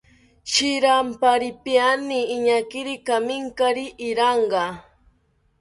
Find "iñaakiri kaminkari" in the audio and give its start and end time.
2.35-3.85